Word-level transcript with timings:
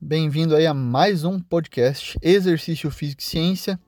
Bem-vindo 0.00 0.54
aí 0.54 0.64
a 0.64 0.72
mais 0.72 1.24
um 1.24 1.40
podcast 1.40 2.16
Exercício 2.22 2.88
Físico 2.88 3.20
e 3.20 3.24
Ciência. 3.24 3.80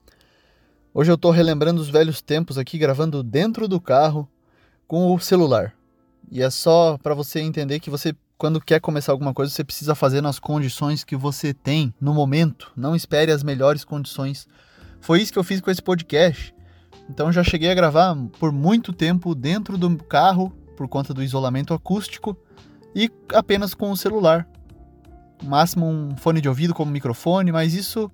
Hoje 0.93 1.09
eu 1.09 1.15
estou 1.15 1.31
relembrando 1.31 1.81
os 1.81 1.89
velhos 1.89 2.21
tempos 2.21 2.59
aqui, 2.59 2.77
gravando 2.79 3.23
dentro 3.23 3.69
do 3.69 3.81
carro 3.81 4.29
com 4.89 5.15
o 5.15 5.21
celular. 5.21 5.73
E 6.29 6.43
é 6.43 6.51
só 6.51 6.99
para 7.01 7.15
você 7.15 7.39
entender 7.39 7.79
que 7.79 7.89
você, 7.89 8.13
quando 8.37 8.61
quer 8.61 8.81
começar 8.81 9.13
alguma 9.13 9.33
coisa, 9.33 9.53
você 9.53 9.63
precisa 9.63 9.95
fazer 9.95 10.21
nas 10.21 10.41
condições 10.41 11.05
que 11.05 11.15
você 11.15 11.55
tem 11.55 11.95
no 12.01 12.13
momento. 12.13 12.73
Não 12.77 12.97
espere 12.97 13.31
as 13.31 13.45
melhores 13.45 13.85
condições. 13.85 14.49
Foi 15.01 15.23
isso 15.23 15.33
que 15.33 15.39
eu 15.39 15.45
fiz 15.45 15.61
com 15.61 15.71
esse 15.71 15.81
podcast. 15.81 16.53
Então 17.09 17.31
já 17.31 17.45
cheguei 17.45 17.71
a 17.71 17.75
gravar 17.75 18.17
por 18.41 18.51
muito 18.51 18.93
tempo 18.93 19.33
dentro 19.33 19.79
do 19.79 19.97
carro 19.97 20.53
por 20.77 20.89
conta 20.89 21.15
do 21.15 21.23
isolamento 21.23 21.73
acústico 21.73 22.37
e 22.97 23.09
apenas 23.33 23.75
com 23.75 23.93
o 23.93 23.97
celular. 23.97 24.49
Máximo 25.43 25.87
um 25.87 26.17
fone 26.17 26.41
de 26.41 26.49
ouvido 26.49 26.75
como 26.75 26.91
microfone, 26.91 27.51
mas 27.51 27.75
isso 27.75 28.11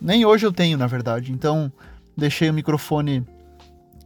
nem 0.00 0.24
hoje 0.24 0.46
eu 0.46 0.52
tenho, 0.52 0.78
na 0.78 0.86
verdade. 0.86 1.32
Então, 1.32 1.72
deixei 2.16 2.50
o 2.50 2.54
microfone 2.54 3.26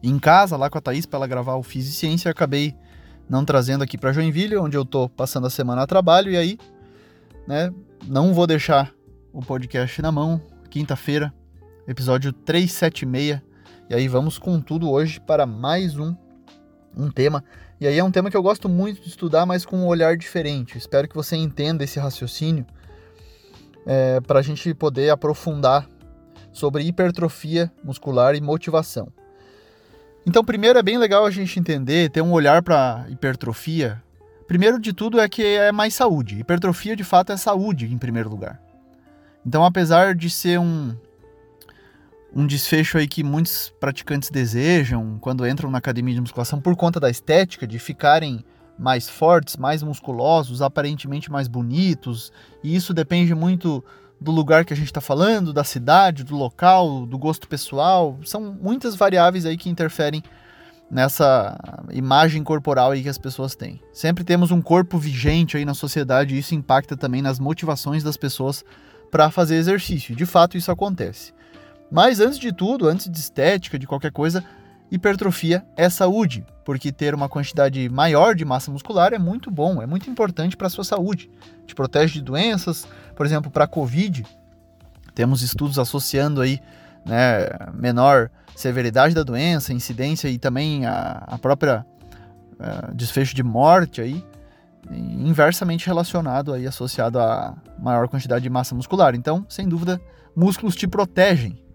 em 0.03 0.19
casa, 0.19 0.57
lá 0.57 0.71
com 0.71 0.79
a 0.79 0.81
Thaís, 0.81 1.07
para 1.07 1.19
ela 1.19 1.27
gravar 1.27 1.57
o 1.57 1.63
Fiz 1.63 1.89
e 1.89 1.93
Ciência, 1.93 2.31
acabei 2.31 2.75
não 3.29 3.45
trazendo 3.45 3.83
aqui 3.83 3.99
para 3.99 4.13
Joinville, 4.13 4.57
onde 4.57 4.77
eu 4.77 4.85
tô 4.85 5.09
passando 5.09 5.47
a 5.47 5.51
semana 5.51 5.83
a 5.83 5.87
trabalho, 5.87 6.31
e 6.31 6.37
aí, 6.37 6.59
né, 7.47 7.73
não 8.07 8.33
vou 8.33 8.47
deixar 8.47 8.93
o 9.33 9.43
podcast 9.43 10.01
na 10.01 10.11
mão, 10.11 10.41
quinta-feira, 10.71 11.33
episódio 11.87 12.33
376, 12.33 13.41
e 13.91 13.95
aí 13.95 14.09
vamos 14.09 14.39
com 14.39 14.61
tudo 14.61 14.91
hoje 14.91 15.21
para 15.21 15.45
mais 15.45 15.99
um, 15.99 16.15
um 16.97 17.11
tema 17.11 17.45
e 17.81 17.87
aí 17.87 17.99
é 17.99 18.03
um 18.03 18.11
tema 18.11 18.31
que 18.31 18.37
eu 18.37 18.43
gosto 18.43 18.69
muito 18.69 19.01
de 19.01 19.09
estudar, 19.09 19.47
mas 19.47 19.65
com 19.65 19.77
um 19.77 19.87
olhar 19.87 20.17
diferente. 20.17 20.77
Espero 20.77 21.09
que 21.09 21.15
você 21.15 21.37
entenda 21.37 21.85
esse 21.85 21.99
raciocínio 21.99 22.67
é, 23.87 24.21
para 24.21 24.41
a 24.41 24.43
gente 24.43 24.75
poder 24.75 25.11
aprofundar 25.11 25.89
sobre 26.53 26.83
hipertrofia 26.83 27.71
muscular 27.85 28.35
e 28.35 28.41
motivação. 28.41 29.13
Então, 30.27 30.45
primeiro 30.45 30.79
é 30.79 30.83
bem 30.83 30.99
legal 30.99 31.25
a 31.25 31.31
gente 31.31 31.59
entender, 31.59 32.11
ter 32.11 32.21
um 32.21 32.33
olhar 32.33 32.63
para 32.63 33.07
hipertrofia. 33.09 34.03
Primeiro 34.47 34.81
de 34.81 34.93
tudo 34.93 35.21
é 35.21 35.29
que 35.29 35.43
é 35.43 35.71
mais 35.71 35.95
saúde. 35.95 36.41
Hipertrofia 36.41 36.97
de 36.97 37.05
fato 37.05 37.33
é 37.33 37.37
saúde 37.37 37.87
em 37.87 37.97
primeiro 37.97 38.29
lugar. 38.29 38.61
Então, 39.47 39.65
apesar 39.65 40.15
de 40.15 40.29
ser 40.29 40.59
um, 40.59 40.95
um 42.35 42.47
desfecho 42.47 42.99
aí 42.99 43.09
que 43.09 43.25
muitos 43.25 43.73
praticantes 43.81 44.31
desejam 44.31 45.19
quando 45.21 45.47
entram 45.47 45.71
na 45.71 45.79
academia 45.79 46.15
de 46.15 46.21
musculação 46.21 46.61
por 46.61 46.77
conta 46.77 47.01
da 47.01 47.11
estética, 47.11 47.67
de 47.67 47.79
ficarem 47.79 48.45
mais 48.79 49.09
fortes, 49.09 49.57
mais 49.57 49.83
musculosos, 49.83 50.63
aparentemente 50.63 51.31
mais 51.31 51.49
bonitos, 51.49 52.33
e 52.63 52.77
isso 52.77 52.95
depende 52.95 53.35
muito 53.35 53.83
do 54.21 54.31
lugar 54.31 54.65
que 54.65 54.73
a 54.73 54.77
gente 54.77 54.87
está 54.87 55.01
falando, 55.01 55.53
da 55.53 55.65
cidade, 55.65 56.25
do 56.25 56.37
local, 56.37 57.07
do 57.07 57.19
gosto 57.19 57.49
pessoal. 57.49 58.19
São 58.25 58.57
muitas 58.61 58.95
variáveis 58.97 59.47
aí 59.47 59.57
que 59.57 59.69
interferem 59.69 60.23
nessa 60.91 61.57
imagem 61.93 62.43
corporal 62.43 62.93
aí 62.93 63.03
que 63.03 63.09
as 63.09 63.19
pessoas 63.19 63.55
têm. 63.55 63.81
Sempre 63.93 64.25
temos 64.25 64.51
um 64.51 64.61
corpo 64.61 64.99
vigente 64.99 65.57
aí 65.57 65.65
na 65.65 65.75
sociedade 65.75 66.35
e 66.35 66.39
isso 66.39 66.55
impacta 66.55 66.97
também 66.97 67.23
nas 67.23 67.39
motivações 67.39 68.03
das 68.03 68.17
pessoas 68.17 68.65
para 69.11 69.31
fazer 69.31 69.57
exercício. 69.57 70.17
De 70.17 70.27
fato, 70.27 70.57
isso 70.57 70.73
acontece. 70.73 71.33
Mas 71.91 72.21
antes 72.21 72.39
de 72.39 72.53
tudo, 72.53 72.87
antes 72.87 73.09
de 73.09 73.19
estética, 73.19 73.79
de 73.79 73.87
qualquer 73.87 74.13
coisa, 74.13 74.45
hipertrofia 74.91 75.65
é 75.77 75.89
saúde, 75.89 76.45
porque 76.65 76.93
ter 76.93 77.15
uma 77.15 77.29
quantidade 77.29 77.89
maior 77.89 78.35
de 78.35 78.45
massa 78.45 78.71
muscular 78.71 79.13
é 79.13 79.19
muito 79.19 79.51
bom, 79.51 79.83
é 79.83 79.87
muito 79.87 80.09
importante 80.11 80.57
para 80.57 80.67
a 80.67 80.71
sua 80.71 80.85
saúde. 80.85 81.31
Te 81.67 81.75
protege 81.75 82.15
de 82.15 82.23
doenças, 82.23 82.87
por 83.17 83.25
exemplo, 83.25 83.51
para 83.51 83.65
a 83.65 83.69
Covid, 83.69 84.25
temos 85.15 85.43
estudos 85.43 85.79
associando 85.79 86.41
aí 86.41 86.61
né, 87.05 87.49
menor 87.75 88.31
severidade 88.55 89.15
da 89.15 89.23
doença, 89.23 89.73
incidência 89.73 90.29
e 90.29 90.39
também 90.39 90.85
a, 90.85 91.25
a 91.27 91.39
própria 91.39 91.87
uh, 92.53 92.95
desfecho 92.95 93.35
de 93.35 93.43
morte 93.43 94.01
aí, 94.01 94.25
inversamente 94.91 95.87
relacionado 95.87 96.53
aí, 96.53 96.67
associado 96.67 97.19
a 97.19 97.57
maior 97.79 98.09
quantidade 98.09 98.43
de 98.43 98.51
massa 98.51 98.75
muscular. 98.75 99.15
Então, 99.15 99.45
sem 99.49 99.69
dúvida, 99.69 100.01
músculos 100.37 100.77
te 100.77 100.87
protegem 100.87 101.68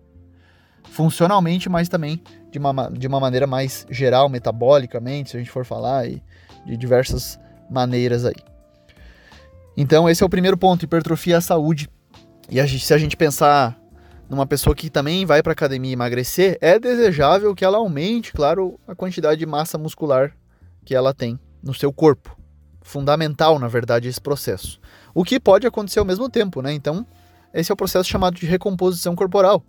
funcionalmente, 0.90 1.70
mas 1.70 1.90
também 1.90 2.22
de 2.52 2.60
uma, 2.60 2.90
de 2.92 3.08
uma 3.08 3.20
maneira 3.20 3.48
mais 3.48 3.86
geral, 3.90 4.30
metabolicamente, 4.30 5.32
se 5.32 5.38
a 5.38 5.40
gente 5.40 5.52
for 5.52 5.66
falar, 5.66 6.08
e 6.08 6.22
de 6.66 6.78
diversas 6.78 7.40
maneiras 7.70 8.26
aí. 8.26 8.36
Então, 9.76 10.10
esse 10.10 10.22
é 10.22 10.26
o 10.26 10.30
primeiro 10.30 10.58
ponto: 10.58 10.86
hipertrofia 10.86 11.38
à 11.38 11.42
saúde. 11.42 11.90
E 12.50 12.60
a 12.60 12.66
gente, 12.66 12.86
se 12.86 12.94
a 12.94 12.98
gente 12.98 13.18
pensar 13.18 13.78
numa 14.30 14.46
pessoa 14.46 14.76
que 14.76 14.90
também 14.90 15.26
vai 15.26 15.42
para 15.42 15.54
academia 15.54 15.94
emagrecer, 15.94 16.58
é 16.62 16.80
desejável 16.80 17.56
que 17.56 17.66
ela 17.66 17.78
aumente, 17.78 18.32
claro, 18.32 18.80
a 18.88 18.96
quantidade 18.96 19.40
de 19.40 19.46
massa 19.46 19.78
muscular 19.78 20.36
que 20.86 20.96
ela 20.96 21.14
tem 21.14 21.40
no 21.62 21.74
seu 21.74 21.92
corpo. 21.92 22.38
Fundamental, 22.82 23.58
na 23.58 23.68
verdade, 23.68 24.08
esse 24.08 24.20
processo. 24.20 24.80
O 25.14 25.24
que 25.24 25.40
pode 25.40 25.66
acontecer 25.66 26.00
ao 26.00 26.06
mesmo 26.06 26.30
tempo, 26.30 26.62
né? 26.62 26.74
Então, 26.74 27.06
esse 27.54 27.72
é 27.72 27.74
o 27.74 27.78
processo 27.78 28.10
chamado 28.10 28.36
de 28.36 28.46
recomposição 28.46 29.16
corporal 29.16 29.64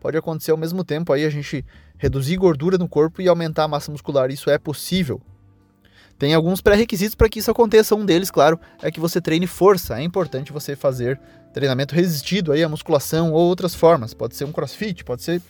pode 0.00 0.16
acontecer 0.16 0.50
ao 0.50 0.56
mesmo 0.56 0.84
tempo 0.84 1.12
aí 1.12 1.24
a 1.24 1.30
gente 1.30 1.64
reduzir 1.98 2.36
gordura 2.36 2.78
no 2.78 2.88
corpo 2.88 3.20
e 3.22 3.28
aumentar 3.28 3.64
a 3.64 3.68
massa 3.68 3.90
muscular. 3.90 4.30
Isso 4.30 4.50
é 4.50 4.58
possível. 4.58 5.20
Tem 6.18 6.32
alguns 6.32 6.60
pré-requisitos 6.60 7.14
para 7.14 7.28
que 7.28 7.38
isso 7.38 7.50
aconteça. 7.50 7.94
Um 7.94 8.04
deles, 8.04 8.30
claro, 8.30 8.58
é 8.82 8.90
que 8.90 9.00
você 9.00 9.20
treine 9.20 9.46
força. 9.46 9.98
É 9.98 10.02
importante 10.02 10.52
você 10.52 10.74
fazer 10.74 11.20
treinamento 11.52 11.94
resistido 11.94 12.52
aí 12.52 12.62
à 12.62 12.68
musculação 12.68 13.32
ou 13.32 13.40
outras 13.40 13.74
formas. 13.74 14.14
Pode 14.14 14.34
ser 14.34 14.44
um 14.44 14.52
crossfit, 14.52 15.04
pode 15.04 15.22
ser 15.22 15.42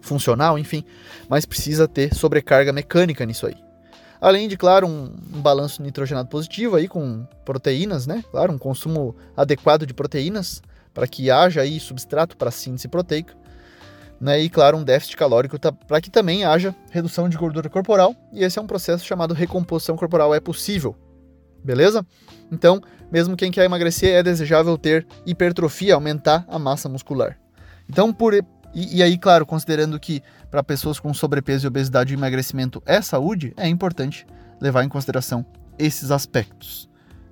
funcional, 0.00 0.58
enfim, 0.58 0.84
mas 1.28 1.44
precisa 1.44 1.86
ter 1.86 2.14
sobrecarga 2.14 2.72
mecânica 2.72 3.24
nisso 3.26 3.46
aí. 3.46 3.54
Além 4.20 4.48
de, 4.48 4.56
claro, 4.56 4.86
um, 4.86 5.14
um 5.34 5.40
balanço 5.40 5.82
nitrogenado 5.82 6.28
positivo 6.28 6.76
aí 6.76 6.88
com 6.88 7.26
proteínas, 7.44 8.06
né? 8.06 8.24
Claro, 8.30 8.52
um 8.52 8.58
consumo 8.58 9.16
adequado 9.36 9.86
de 9.86 9.94
proteínas 9.94 10.62
para 10.92 11.06
que 11.06 11.30
haja 11.30 11.62
aí 11.62 11.78
substrato 11.78 12.36
para 12.36 12.50
síntese 12.50 12.88
proteica 12.88 13.34
né? 14.20 14.40
E 14.40 14.48
claro, 14.48 14.76
um 14.76 14.84
déficit 14.84 15.16
calórico 15.16 15.58
tá, 15.58 15.72
para 15.72 16.00
que 16.00 16.10
também 16.10 16.44
haja 16.44 16.74
redução 16.90 17.28
de 17.28 17.36
gordura 17.36 17.70
corporal, 17.70 18.14
e 18.32 18.44
esse 18.44 18.58
é 18.58 18.62
um 18.62 18.66
processo 18.66 19.04
chamado 19.04 19.32
recomposição 19.32 19.96
corporal, 19.96 20.34
é 20.34 20.40
possível. 20.40 20.94
Beleza? 21.64 22.06
Então, 22.50 22.80
mesmo 23.10 23.36
quem 23.36 23.50
quer 23.50 23.64
emagrecer, 23.64 24.14
é 24.14 24.22
desejável 24.22 24.76
ter 24.78 25.06
hipertrofia, 25.26 25.94
aumentar 25.94 26.44
a 26.48 26.58
massa 26.58 26.88
muscular. 26.88 27.38
Então, 27.88 28.12
por 28.12 28.34
e, 28.72 28.98
e 28.98 29.02
aí, 29.02 29.18
claro, 29.18 29.44
considerando 29.44 29.98
que 29.98 30.22
para 30.50 30.62
pessoas 30.62 31.00
com 31.00 31.12
sobrepeso 31.12 31.66
e 31.66 31.68
obesidade 31.68 32.14
o 32.14 32.18
emagrecimento 32.18 32.82
é 32.86 33.00
saúde, 33.00 33.52
é 33.56 33.68
importante 33.68 34.26
levar 34.60 34.84
em 34.84 34.88
consideração 34.88 35.44
esses 35.78 36.10
aspectos. 36.10 36.88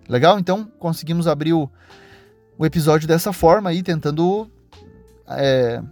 Legal? 0.09 0.39
Então, 0.39 0.71
conseguimos 0.79 1.27
abrir 1.27 1.53
o, 1.53 1.71
o 2.59 2.65
episódio 2.65 3.07
dessa 3.07 3.33
forma 3.33 3.71
aí, 3.71 3.83
tentando 3.83 4.51
é, 5.29 5.83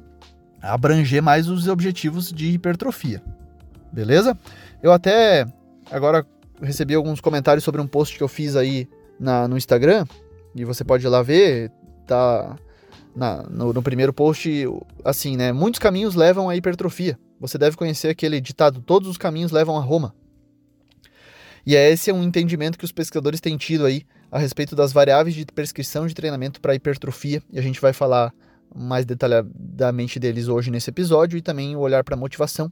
abranger 0.63 1.23
mais 1.23 1.49
os 1.49 1.69
objetivos 1.69 2.33
de 2.33 2.49
hipertrofia. 2.49 3.23
Beleza? 3.93 4.39
Eu 4.83 4.93
até 4.93 5.47
agora 5.91 6.27
recebi 6.61 6.95
alguns 6.95 7.21
comentários 7.21 7.65
sobre 7.65 7.81
um 7.81 7.87
post 7.87 8.17
que 8.17 8.23
eu 8.23 8.29
fiz 8.29 8.57
aí 8.57 8.89
na, 9.19 9.47
no 9.49 9.57
Instagram, 9.57 10.07
e 10.55 10.65
você 10.65 10.85
pode 10.85 11.05
ir 11.05 11.09
lá 11.09 11.23
ver, 11.23 11.71
tá 12.07 12.57
na, 13.15 13.43
no, 13.45 13.73
no, 13.73 13.83
primeiro 13.83 14.13
post, 14.13 14.67
assim, 15.05 15.37
né? 15.37 15.53
Muitos 15.53 15.79
caminhos 15.79 16.15
levam 16.15 16.49
à 16.49 16.57
hipertrofia. 16.57 17.19
Você 17.41 17.59
deve 17.59 17.77
conhecer 17.77 18.09
aquele 18.09 18.41
ditado: 18.41 18.81
todos 18.81 19.09
os 19.09 19.19
caminhos 19.19 19.53
levam 19.53 19.77
a 19.77 19.81
Roma. 19.81 20.15
E 21.65 21.75
é 21.75 21.91
esse 21.91 22.11
é 22.11 22.15
um 22.15 22.23
entendimento 22.23 22.79
que 22.79 22.85
os 22.85 22.93
pesquisadores 22.93 23.41
têm 23.41 23.57
tido 23.57 23.85
aí 23.85 24.05
a 24.31 24.39
respeito 24.39 24.77
das 24.77 24.93
variáveis 24.93 25.35
de 25.35 25.45
prescrição 25.47 26.07
de 26.07 26.15
treinamento 26.15 26.61
para 26.61 26.75
hipertrofia, 26.75 27.43
e 27.53 27.59
a 27.59 27.63
gente 27.63 27.81
vai 27.81 27.93
falar 27.93 28.33
mais 28.75 29.05
detalhadamente 29.05 30.19
deles 30.19 30.49
hoje 30.49 30.71
nesse 30.71 30.91
episódio 30.91 31.39
e 31.39 31.43
também 31.43 31.75
o 31.77 31.81
olhar 31.81 32.05
para 32.05 32.15
a 32.15 32.19
motivação. 32.19 32.71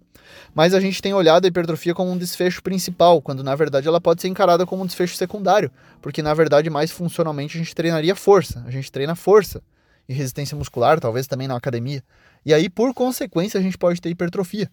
Mas 0.54 0.74
a 0.74 0.80
gente 0.80 1.00
tem 1.00 1.14
olhado 1.14 1.44
a 1.44 1.48
hipertrofia 1.48 1.94
como 1.94 2.10
um 2.10 2.18
desfecho 2.18 2.62
principal, 2.62 3.20
quando 3.22 3.42
na 3.42 3.54
verdade 3.54 3.88
ela 3.88 4.00
pode 4.00 4.20
ser 4.20 4.28
encarada 4.28 4.66
como 4.66 4.82
um 4.82 4.86
desfecho 4.86 5.16
secundário, 5.16 5.70
porque 6.02 6.22
na 6.22 6.34
verdade 6.34 6.68
mais 6.68 6.90
funcionalmente 6.90 7.56
a 7.56 7.58
gente 7.58 7.74
treinaria 7.74 8.14
força, 8.14 8.62
a 8.66 8.70
gente 8.70 8.90
treina 8.90 9.14
força. 9.14 9.62
e 10.08 10.12
resistência 10.12 10.56
muscular, 10.56 11.00
talvez 11.00 11.26
também 11.26 11.48
na 11.48 11.56
academia. 11.56 12.02
E 12.44 12.52
aí, 12.52 12.68
por 12.68 12.92
consequência, 12.92 13.58
a 13.58 13.62
gente 13.62 13.78
pode 13.78 14.00
ter 14.00 14.10
hipertrofia. 14.10 14.70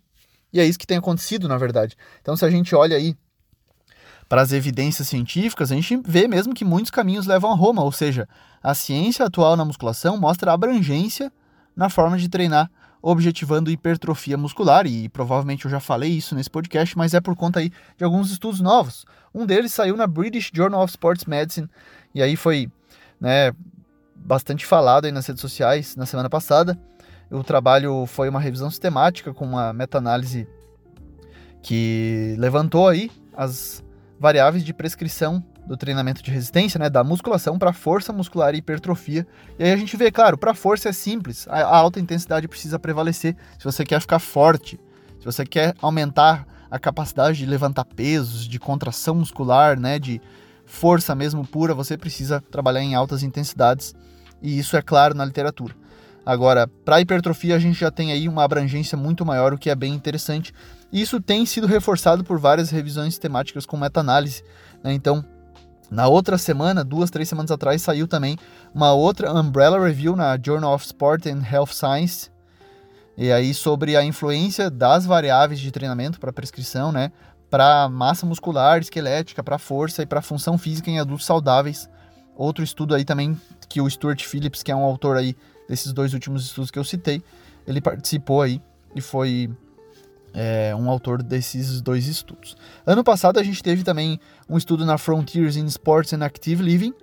E 0.51 0.59
é 0.59 0.65
isso 0.65 0.77
que 0.77 0.85
tem 0.85 0.97
acontecido, 0.97 1.47
na 1.47 1.57
verdade. 1.57 1.95
Então, 2.21 2.35
se 2.35 2.43
a 2.43 2.49
gente 2.49 2.75
olha 2.75 2.97
aí 2.97 3.15
para 4.31 4.43
as 4.43 4.53
evidências 4.53 5.09
científicas, 5.09 5.73
a 5.73 5.75
gente 5.75 6.01
vê 6.05 6.25
mesmo 6.25 6.53
que 6.53 6.63
muitos 6.63 6.89
caminhos 6.89 7.27
levam 7.27 7.51
a 7.51 7.53
Roma, 7.53 7.83
ou 7.83 7.91
seja, 7.91 8.29
a 8.63 8.73
ciência 8.73 9.25
atual 9.25 9.57
na 9.57 9.65
musculação 9.65 10.15
mostra 10.15 10.53
abrangência 10.53 11.29
na 11.75 11.89
forma 11.89 12.17
de 12.17 12.29
treinar, 12.29 12.71
objetivando 13.01 13.69
hipertrofia 13.69 14.37
muscular, 14.37 14.87
e 14.87 15.09
provavelmente 15.09 15.65
eu 15.65 15.71
já 15.71 15.81
falei 15.81 16.11
isso 16.11 16.33
nesse 16.33 16.49
podcast, 16.49 16.97
mas 16.97 17.13
é 17.13 17.19
por 17.19 17.35
conta 17.35 17.59
aí 17.59 17.73
de 17.97 18.05
alguns 18.05 18.31
estudos 18.31 18.61
novos. 18.61 19.05
Um 19.35 19.45
deles 19.45 19.73
saiu 19.73 19.97
na 19.97 20.07
British 20.07 20.49
Journal 20.53 20.81
of 20.81 20.91
Sports 20.91 21.25
Medicine, 21.25 21.67
e 22.15 22.23
aí 22.23 22.37
foi 22.37 22.71
né, 23.19 23.51
bastante 24.15 24.65
falado 24.65 25.03
aí 25.03 25.11
nas 25.11 25.27
redes 25.27 25.41
sociais 25.41 25.97
na 25.97 26.05
semana 26.05 26.29
passada. 26.29 26.79
O 27.29 27.43
trabalho 27.43 28.05
foi 28.05 28.29
uma 28.29 28.39
revisão 28.39 28.69
sistemática 28.69 29.33
com 29.33 29.43
uma 29.43 29.73
meta-análise 29.73 30.47
que 31.61 32.33
levantou 32.39 32.87
aí 32.87 33.11
as 33.35 33.83
variáveis 34.21 34.63
de 34.63 34.71
prescrição 34.71 35.43
do 35.65 35.75
treinamento 35.75 36.21
de 36.21 36.29
resistência, 36.29 36.77
né, 36.77 36.91
da 36.91 37.03
musculação 37.03 37.57
para 37.57 37.73
força 37.73 38.13
muscular 38.13 38.53
e 38.53 38.59
hipertrofia. 38.59 39.25
E 39.57 39.63
aí 39.63 39.71
a 39.71 39.75
gente 39.75 39.97
vê, 39.97 40.11
claro, 40.11 40.37
para 40.37 40.53
força 40.53 40.89
é 40.89 40.91
simples, 40.91 41.47
a, 41.49 41.61
a 41.61 41.75
alta 41.75 41.99
intensidade 41.99 42.47
precisa 42.47 42.77
prevalecer. 42.77 43.35
Se 43.57 43.65
você 43.65 43.83
quer 43.83 43.99
ficar 43.99 44.19
forte, 44.19 44.79
se 45.17 45.25
você 45.25 45.43
quer 45.43 45.73
aumentar 45.81 46.45
a 46.69 46.77
capacidade 46.77 47.39
de 47.39 47.47
levantar 47.47 47.83
pesos, 47.83 48.47
de 48.47 48.59
contração 48.59 49.15
muscular, 49.15 49.79
né, 49.79 49.97
de 49.97 50.21
força 50.67 51.15
mesmo 51.15 51.43
pura, 51.43 51.73
você 51.73 51.97
precisa 51.97 52.39
trabalhar 52.51 52.83
em 52.83 52.93
altas 52.93 53.23
intensidades. 53.23 53.95
E 54.39 54.59
isso 54.59 54.77
é 54.77 54.83
claro 54.83 55.15
na 55.15 55.25
literatura. 55.25 55.73
Agora, 56.23 56.67
para 56.85 57.01
hipertrofia, 57.01 57.55
a 57.55 57.59
gente 57.59 57.79
já 57.79 57.89
tem 57.89 58.11
aí 58.11 58.29
uma 58.29 58.43
abrangência 58.43 58.95
muito 58.95 59.25
maior, 59.25 59.51
o 59.51 59.57
que 59.57 59.71
é 59.71 59.75
bem 59.75 59.95
interessante. 59.95 60.53
E 60.91 61.01
isso 61.01 61.21
tem 61.21 61.45
sido 61.45 61.67
reforçado 61.67 62.23
por 62.23 62.37
várias 62.37 62.69
revisões 62.69 63.17
temáticas 63.17 63.65
com 63.65 63.77
meta-análise. 63.77 64.43
Né? 64.83 64.93
Então, 64.93 65.23
na 65.89 66.07
outra 66.07 66.37
semana, 66.37 66.83
duas, 66.83 67.09
três 67.09 67.27
semanas 67.27 67.51
atrás, 67.51 67.81
saiu 67.81 68.07
também 68.07 68.37
uma 68.73 68.93
outra 68.93 69.33
Umbrella 69.33 69.79
Review 69.79 70.15
na 70.15 70.37
Journal 70.41 70.73
of 70.73 70.85
Sport 70.85 71.25
and 71.27 71.43
Health 71.49 71.73
Science. 71.73 72.29
E 73.17 73.31
aí 73.31 73.53
sobre 73.53 73.95
a 73.95 74.03
influência 74.03 74.69
das 74.69 75.05
variáveis 75.05 75.59
de 75.59 75.69
treinamento 75.69 76.19
para 76.19 76.31
prescrição, 76.31 76.91
né? 76.91 77.11
Para 77.49 77.89
massa 77.89 78.25
muscular, 78.25 78.79
esquelética, 78.79 79.43
para 79.43 79.57
força 79.57 80.01
e 80.01 80.05
para 80.05 80.21
função 80.21 80.57
física 80.57 80.89
em 80.89 80.97
adultos 80.97 81.25
saudáveis. 81.25 81.89
Outro 82.37 82.63
estudo 82.63 82.95
aí 82.95 83.03
também 83.03 83.39
que 83.67 83.81
o 83.81 83.89
Stuart 83.89 84.23
Phillips, 84.23 84.63
que 84.63 84.71
é 84.71 84.75
um 84.75 84.83
autor 84.83 85.17
aí 85.17 85.35
desses 85.67 85.91
dois 85.91 86.13
últimos 86.13 86.45
estudos 86.45 86.71
que 86.71 86.79
eu 86.79 86.83
citei, 86.83 87.21
ele 87.67 87.81
participou 87.81 88.41
aí 88.41 88.61
e 88.95 89.01
foi 89.01 89.49
é, 90.33 90.73
um 90.75 90.89
autor 90.89 91.21
desses 91.21 91.81
dois 91.81 92.07
estudos. 92.07 92.55
Ano 92.85 93.03
passado 93.03 93.39
a 93.39 93.43
gente 93.43 93.61
teve 93.61 93.83
também 93.83 94.19
um 94.49 94.57
estudo 94.57 94.85
na 94.85 94.97
Frontiers 94.97 95.55
in 95.55 95.65
Sports 95.65 96.13
and 96.13 96.23
Active 96.23 96.61
Living, 96.63 96.93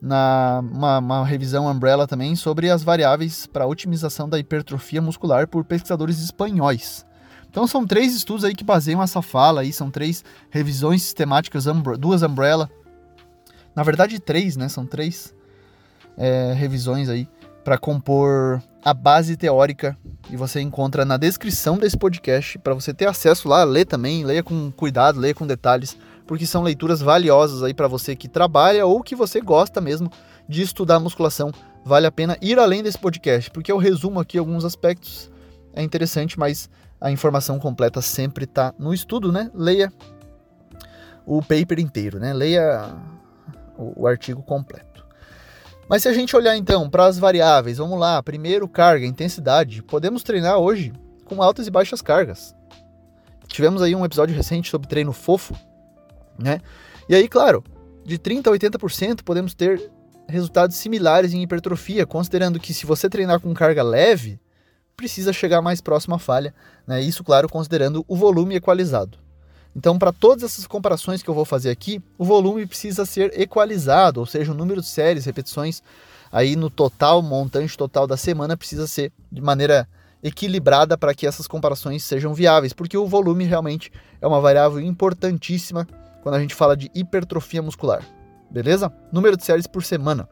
na 0.00 0.60
uma, 0.62 0.98
uma 0.98 1.24
revisão 1.24 1.66
umbrella 1.66 2.06
também 2.06 2.36
sobre 2.36 2.70
as 2.70 2.82
variáveis 2.82 3.46
para 3.46 3.66
otimização 3.66 4.28
da 4.28 4.38
hipertrofia 4.38 5.00
muscular 5.00 5.48
por 5.48 5.64
pesquisadores 5.64 6.20
espanhóis. 6.20 7.04
Então 7.48 7.66
são 7.66 7.86
três 7.86 8.14
estudos 8.14 8.44
aí 8.44 8.54
que 8.54 8.64
baseiam 8.64 9.02
essa 9.02 9.22
fala 9.22 9.62
aí, 9.62 9.72
são 9.72 9.90
três 9.90 10.22
revisões 10.50 11.02
sistemáticas, 11.02 11.64
duas 11.98 12.22
umbrella. 12.22 12.70
Na 13.74 13.82
verdade 13.82 14.20
três, 14.20 14.56
né? 14.56 14.68
São 14.68 14.84
três 14.84 15.34
é, 16.16 16.52
revisões 16.52 17.08
aí 17.08 17.26
para 17.64 17.78
compor 17.78 18.62
a 18.86 18.94
base 18.94 19.36
teórica 19.36 19.98
e 20.30 20.36
você 20.36 20.60
encontra 20.60 21.04
na 21.04 21.16
descrição 21.16 21.76
desse 21.76 21.96
podcast 21.96 22.56
para 22.60 22.72
você 22.72 22.94
ter 22.94 23.08
acesso 23.08 23.48
lá, 23.48 23.64
ler 23.64 23.84
também, 23.84 24.24
leia 24.24 24.44
com 24.44 24.70
cuidado, 24.70 25.18
leia 25.18 25.34
com 25.34 25.44
detalhes, 25.44 25.98
porque 26.24 26.46
são 26.46 26.62
leituras 26.62 27.00
valiosas 27.00 27.64
aí 27.64 27.74
para 27.74 27.88
você 27.88 28.14
que 28.14 28.28
trabalha 28.28 28.86
ou 28.86 29.02
que 29.02 29.16
você 29.16 29.40
gosta 29.40 29.80
mesmo 29.80 30.08
de 30.48 30.62
estudar 30.62 31.00
musculação. 31.00 31.50
Vale 31.84 32.06
a 32.06 32.12
pena 32.12 32.38
ir 32.40 32.60
além 32.60 32.80
desse 32.80 32.96
podcast, 32.96 33.50
porque 33.50 33.72
eu 33.72 33.76
resumo 33.76 34.20
aqui 34.20 34.38
alguns 34.38 34.64
aspectos, 34.64 35.32
é 35.74 35.82
interessante, 35.82 36.38
mas 36.38 36.70
a 37.00 37.10
informação 37.10 37.58
completa 37.58 38.00
sempre 38.00 38.44
está 38.44 38.72
no 38.78 38.94
estudo, 38.94 39.32
né? 39.32 39.50
Leia 39.52 39.92
o 41.26 41.42
paper 41.42 41.80
inteiro, 41.80 42.20
né? 42.20 42.32
Leia 42.32 42.94
o, 43.76 44.02
o 44.02 44.06
artigo 44.06 44.44
completo. 44.44 44.85
Mas 45.88 46.02
se 46.02 46.08
a 46.08 46.12
gente 46.12 46.34
olhar 46.34 46.56
então 46.56 46.90
para 46.90 47.06
as 47.06 47.18
variáveis, 47.18 47.78
vamos 47.78 47.98
lá, 47.98 48.20
primeiro 48.22 48.68
carga, 48.68 49.06
intensidade, 49.06 49.82
podemos 49.82 50.22
treinar 50.22 50.58
hoje 50.58 50.92
com 51.24 51.40
altas 51.40 51.66
e 51.66 51.70
baixas 51.70 52.02
cargas. 52.02 52.54
Tivemos 53.46 53.80
aí 53.80 53.94
um 53.94 54.04
episódio 54.04 54.34
recente 54.34 54.68
sobre 54.68 54.88
treino 54.88 55.12
fofo, 55.12 55.54
né? 56.36 56.60
E 57.08 57.14
aí, 57.14 57.28
claro, 57.28 57.62
de 58.04 58.18
30 58.18 58.50
a 58.50 58.52
80% 58.52 59.22
podemos 59.22 59.54
ter 59.54 59.90
resultados 60.28 60.76
similares 60.76 61.32
em 61.32 61.42
hipertrofia, 61.42 62.04
considerando 62.04 62.58
que 62.58 62.74
se 62.74 62.84
você 62.84 63.08
treinar 63.08 63.38
com 63.38 63.54
carga 63.54 63.82
leve, 63.82 64.40
precisa 64.96 65.32
chegar 65.32 65.62
mais 65.62 65.80
próximo 65.80 66.16
à 66.16 66.18
falha, 66.18 66.52
né? 66.84 67.00
Isso, 67.00 67.22
claro, 67.22 67.48
considerando 67.48 68.04
o 68.08 68.16
volume 68.16 68.56
equalizado. 68.56 69.18
Então, 69.76 69.98
para 69.98 70.10
todas 70.10 70.42
essas 70.42 70.66
comparações 70.66 71.22
que 71.22 71.28
eu 71.28 71.34
vou 71.34 71.44
fazer 71.44 71.68
aqui, 71.68 72.02
o 72.16 72.24
volume 72.24 72.64
precisa 72.64 73.04
ser 73.04 73.38
equalizado, 73.38 74.18
ou 74.18 74.24
seja, 74.24 74.50
o 74.50 74.54
número 74.54 74.80
de 74.80 74.86
séries, 74.86 75.26
repetições 75.26 75.82
aí 76.32 76.56
no 76.56 76.70
total, 76.70 77.20
montante 77.20 77.76
total 77.76 78.06
da 78.06 78.16
semana 78.16 78.56
precisa 78.56 78.86
ser 78.86 79.12
de 79.30 79.42
maneira 79.42 79.86
equilibrada 80.22 80.96
para 80.96 81.14
que 81.14 81.26
essas 81.26 81.46
comparações 81.46 82.02
sejam 82.02 82.32
viáveis, 82.32 82.72
porque 82.72 82.96
o 82.96 83.06
volume 83.06 83.44
realmente 83.44 83.92
é 84.18 84.26
uma 84.26 84.40
variável 84.40 84.80
importantíssima 84.80 85.86
quando 86.22 86.36
a 86.36 86.40
gente 86.40 86.54
fala 86.54 86.74
de 86.74 86.90
hipertrofia 86.94 87.60
muscular. 87.60 88.02
Beleza? 88.50 88.90
Número 89.12 89.36
de 89.36 89.44
séries 89.44 89.66
por 89.66 89.84
semana. 89.84 90.26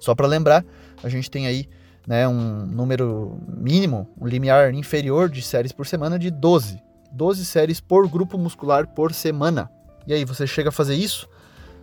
Só 0.00 0.12
para 0.12 0.26
lembrar, 0.26 0.64
a 1.04 1.08
gente 1.08 1.30
tem 1.30 1.46
aí 1.46 1.68
né, 2.04 2.26
um 2.26 2.66
número 2.66 3.38
mínimo, 3.46 4.08
um 4.20 4.26
limiar 4.26 4.74
inferior 4.74 5.28
de 5.28 5.40
séries 5.40 5.70
por 5.70 5.86
semana 5.86 6.18
de 6.18 6.32
12. 6.32 6.89
12 7.12 7.44
séries 7.44 7.80
por 7.80 8.08
grupo 8.08 8.38
muscular 8.38 8.86
por 8.88 9.12
semana. 9.12 9.70
E 10.06 10.12
aí, 10.12 10.24
você 10.24 10.46
chega 10.46 10.70
a 10.70 10.72
fazer 10.72 10.94
isso? 10.94 11.28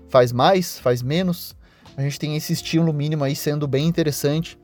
Faz 0.10 0.32
mais? 0.32 0.80
Faz 0.80 1.02
menos? 1.02 1.56
A 1.96 2.02
gente 2.02 2.20
tem 2.20 2.36
esse 2.36 2.54
estímulo 2.54 2.94
mínimo 2.94 3.24
aí 3.24 3.36
sendo 3.36 3.68
bem 3.68 3.88
interessante, 3.88 4.58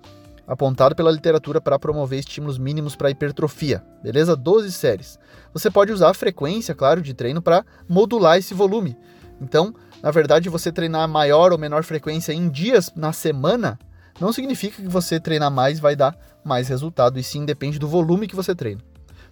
apontado 0.48 0.96
pela 0.96 1.12
literatura 1.12 1.60
para 1.60 1.80
promover 1.80 2.20
estímulos 2.20 2.58
mínimos 2.58 2.96
para 2.96 3.10
hipertrofia, 3.10 3.84
beleza? 4.04 4.36
12 4.36 4.72
séries. 4.72 5.18
Você 5.54 5.72
pode 5.72 5.92
usar 5.92 6.10
a 6.10 6.14
frequência, 6.14 6.76
claro, 6.76 7.02
de 7.02 7.14
treino 7.14 7.42
para 7.42 7.66
modular 7.88 8.38
esse 8.38 8.54
volume. 8.54 8.98
Então, 9.42 9.74
na 10.02 10.12
verdade, 10.12 10.50
você 10.50 10.72
treinar 10.72 11.08
maior 11.08 11.52
ou 11.52 11.58
menor 11.58 11.84
frequência 11.84 12.34
em 12.34 12.50
dias 12.50 12.92
na 12.96 13.12
semana 13.12 13.80
não 14.20 14.32
significa 14.32 14.82
que 14.82 14.88
você 14.88 15.20
treinar 15.20 15.50
mais 15.50 15.80
vai 15.80 15.96
dar 15.96 16.16
mais 16.44 16.68
resultado, 16.68 17.20
e 17.20 17.24
sim 17.24 17.46
depende 17.46 17.80
do 17.80 17.88
volume 17.88 18.28
que 18.28 18.36
você 18.36 18.54
treina. 18.54 18.82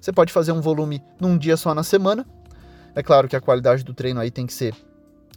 Você 0.01 0.11
pode 0.11 0.33
fazer 0.33 0.51
um 0.51 0.59
volume 0.59 1.01
num 1.19 1.37
dia 1.37 1.55
só 1.55 1.75
na 1.75 1.83
semana. 1.83 2.25
É 2.95 3.03
claro 3.03 3.27
que 3.27 3.35
a 3.35 3.41
qualidade 3.41 3.83
do 3.83 3.93
treino 3.93 4.19
aí 4.19 4.31
tem 4.31 4.47
que 4.47 4.53
ser 4.53 4.73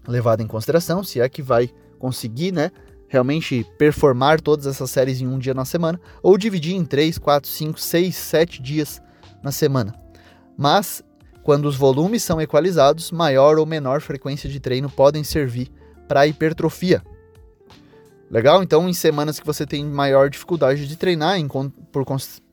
levada 0.09 0.43
em 0.43 0.47
consideração, 0.47 1.05
se 1.05 1.21
é 1.21 1.29
que 1.29 1.43
vai 1.43 1.71
conseguir, 1.99 2.51
né, 2.51 2.71
realmente 3.09 3.65
performar 3.79 4.41
todas 4.41 4.67
essas 4.67 4.91
séries 4.91 5.21
em 5.21 5.27
um 5.27 5.39
dia 5.39 5.55
na 5.55 5.65
semana, 5.65 6.01
ou 6.23 6.37
dividir 6.37 6.75
em 6.75 6.85
3, 6.85 7.19
4, 7.19 7.49
5, 7.49 7.79
6, 7.79 8.17
7 8.17 8.63
dias 8.63 9.03
na 9.43 9.53
semana. 9.53 9.95
Mas, 10.57 11.03
quando 11.43 11.67
os 11.67 11.77
volumes 11.77 12.23
são 12.23 12.41
equalizados, 12.41 13.13
maior 13.13 13.59
ou 13.59 13.67
menor 13.67 14.01
frequência 14.01 14.49
de 14.49 14.59
treino 14.59 14.91
podem 14.91 15.23
servir 15.23 15.71
para 16.09 16.27
hipertrofia. 16.27 17.03
Legal? 18.31 18.63
Então, 18.63 18.89
em 18.89 18.95
semanas 18.95 19.39
que 19.39 19.47
você 19.47 19.67
tem 19.67 19.85
maior 19.85 20.29
dificuldade 20.29 20.89
de 20.89 20.97
treinar, 20.97 21.39
por, 21.93 22.05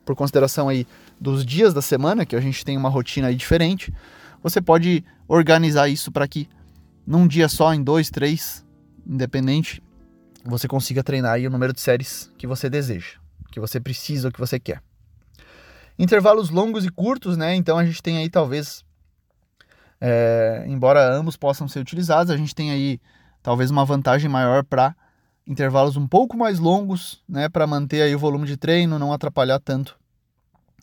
por 0.06 0.16
consideração 0.16 0.68
aí 0.68 0.88
dos 1.20 1.46
dias 1.46 1.74
da 1.74 1.82
semana, 1.82 2.26
que 2.26 2.36
a 2.36 2.42
gente 2.42 2.66
tem 2.66 2.78
uma 2.78 2.90
rotina 2.90 3.28
aí 3.28 3.36
diferente, 3.36 3.94
você 4.42 4.62
pode 4.62 5.04
organizar 5.28 5.88
isso 5.88 6.12
para 6.12 6.28
que 6.28 6.50
num 7.06 7.28
dia 7.28 7.48
só, 7.50 7.74
em 7.74 7.84
dois, 7.84 8.10
três, 8.10 8.66
independente, 9.06 9.82
você 10.44 10.68
consiga 10.68 11.04
treinar 11.04 11.34
aí 11.34 11.48
o 11.48 11.50
número 11.50 11.74
de 11.74 11.82
séries 11.82 12.32
que 12.38 12.48
você 12.48 12.70
deseja, 12.70 13.18
que 13.52 13.60
você 13.60 13.80
precisa 13.80 14.28
ou 14.28 14.32
que 14.32 14.40
você 14.40 14.60
quer. 14.60 14.82
Intervalos 15.98 16.50
longos 16.50 16.86
e 16.86 16.90
curtos, 16.90 17.38
né? 17.38 17.56
Então 17.56 17.78
a 17.78 17.86
gente 17.86 18.02
tem 18.02 18.18
aí 18.18 18.30
talvez, 18.30 18.84
é, 20.00 20.64
embora 20.68 21.14
ambos 21.14 21.38
possam 21.38 21.68
ser 21.68 21.80
utilizados, 21.80 22.32
a 22.32 22.38
gente 22.38 22.56
tem 22.56 22.72
aí 22.72 23.00
talvez 23.44 23.70
uma 23.70 23.86
vantagem 23.86 24.30
maior 24.30 24.64
para 24.64 24.96
intervalos 25.48 25.98
um 25.98 26.08
pouco 26.08 26.38
mais 26.38 26.60
longos, 26.60 27.22
né? 27.28 27.50
Para 27.50 27.68
manter 27.68 28.02
aí 28.02 28.16
o 28.16 28.20
volume 28.20 28.46
de 28.48 28.58
treino, 28.58 29.00
não 29.00 29.12
atrapalhar 29.12 29.60
tanto 29.60 30.00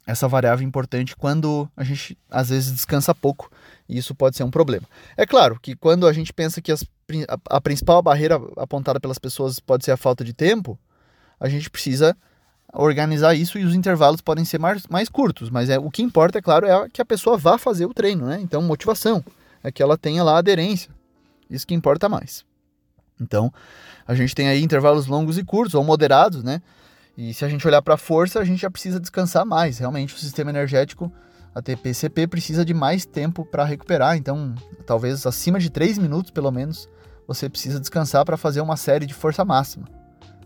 essa 0.06 0.26
variável 0.26 0.66
importante 0.66 1.14
quando 1.14 1.68
a 1.76 1.84
gente 1.84 2.16
às 2.30 2.48
vezes 2.48 2.72
descansa 2.72 3.14
pouco, 3.14 3.50
e 3.86 3.98
isso 3.98 4.14
pode 4.14 4.38
ser 4.38 4.42
um 4.42 4.50
problema. 4.50 4.86
É 5.14 5.26
claro 5.26 5.60
que 5.60 5.76
quando 5.76 6.06
a 6.06 6.12
gente 6.14 6.32
pensa 6.32 6.62
que 6.62 6.72
as, 6.72 6.82
a, 7.28 7.56
a 7.56 7.60
principal 7.60 8.00
barreira 8.00 8.40
apontada 8.56 8.98
pelas 8.98 9.18
pessoas 9.18 9.60
pode 9.60 9.84
ser 9.84 9.92
a 9.92 9.98
falta 9.98 10.24
de 10.24 10.32
tempo, 10.32 10.78
a 11.38 11.46
gente 11.46 11.68
precisa 11.68 12.16
organizar 12.72 13.34
isso 13.34 13.58
e 13.58 13.64
os 13.64 13.74
intervalos 13.74 14.22
podem 14.22 14.46
ser 14.46 14.58
mais, 14.58 14.86
mais 14.86 15.10
curtos, 15.10 15.50
mas 15.50 15.68
é 15.68 15.78
o 15.78 15.90
que 15.90 16.02
importa, 16.02 16.38
é 16.38 16.42
claro, 16.42 16.66
é 16.66 16.88
que 16.88 17.02
a 17.02 17.04
pessoa 17.04 17.36
vá 17.36 17.58
fazer 17.58 17.84
o 17.84 17.92
treino, 17.92 18.26
né? 18.26 18.38
Então, 18.40 18.62
motivação, 18.62 19.22
é 19.62 19.70
que 19.70 19.82
ela 19.82 19.98
tenha 19.98 20.22
lá 20.22 20.38
aderência. 20.38 20.90
Isso 21.50 21.66
que 21.66 21.74
importa 21.74 22.08
mais. 22.08 22.47
Então, 23.20 23.52
a 24.06 24.14
gente 24.14 24.34
tem 24.34 24.48
aí 24.48 24.62
intervalos 24.62 25.06
longos 25.06 25.38
e 25.38 25.44
curtos 25.44 25.74
ou 25.74 25.84
moderados, 25.84 26.42
né? 26.42 26.62
E 27.16 27.34
se 27.34 27.44
a 27.44 27.48
gente 27.48 27.66
olhar 27.66 27.82
para 27.82 27.94
a 27.94 27.98
força, 27.98 28.38
a 28.38 28.44
gente 28.44 28.60
já 28.60 28.70
precisa 28.70 29.00
descansar 29.00 29.44
mais. 29.44 29.78
Realmente, 29.78 30.14
o 30.14 30.18
sistema 30.18 30.50
energético, 30.50 31.12
a 31.54 31.60
TPCP, 31.60 32.26
precisa 32.26 32.64
de 32.64 32.72
mais 32.72 33.04
tempo 33.04 33.44
para 33.44 33.64
recuperar. 33.64 34.16
Então, 34.16 34.54
talvez 34.86 35.26
acima 35.26 35.58
de 35.58 35.70
3 35.70 35.98
minutos, 35.98 36.30
pelo 36.30 36.50
menos, 36.50 36.88
você 37.26 37.48
precisa 37.48 37.80
descansar 37.80 38.24
para 38.24 38.36
fazer 38.36 38.60
uma 38.60 38.76
série 38.76 39.06
de 39.06 39.14
força 39.14 39.44
máxima 39.44 39.98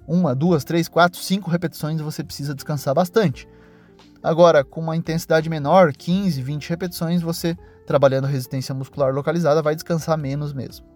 uma, 0.06 0.34
duas, 0.34 0.64
três, 0.64 0.88
quatro, 0.88 1.20
cinco 1.20 1.50
repetições 1.50 2.00
você 2.00 2.22
precisa 2.22 2.54
descansar 2.54 2.94
bastante. 2.94 3.48
Agora, 4.22 4.62
com 4.62 4.80
uma 4.80 4.96
intensidade 4.96 5.48
menor, 5.48 5.92
15, 5.92 6.40
20 6.42 6.68
repetições, 6.68 7.22
você 7.22 7.56
trabalhando 7.86 8.26
resistência 8.26 8.74
muscular 8.74 9.12
localizada 9.12 9.62
vai 9.62 9.74
descansar 9.74 10.16
menos 10.16 10.52
mesmo. 10.52 10.86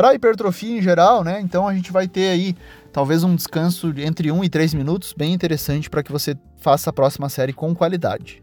Para 0.00 0.14
hipertrofia 0.14 0.78
em 0.78 0.80
geral, 0.80 1.22
né? 1.22 1.42
Então 1.42 1.68
a 1.68 1.74
gente 1.74 1.92
vai 1.92 2.08
ter 2.08 2.30
aí 2.30 2.56
talvez 2.90 3.22
um 3.22 3.36
descanso 3.36 3.92
entre 3.98 4.32
1 4.32 4.44
e 4.44 4.48
3 4.48 4.72
minutos, 4.72 5.12
bem 5.14 5.34
interessante 5.34 5.90
para 5.90 6.02
que 6.02 6.10
você 6.10 6.34
faça 6.56 6.88
a 6.88 6.92
próxima 6.92 7.28
série 7.28 7.52
com 7.52 7.74
qualidade. 7.74 8.42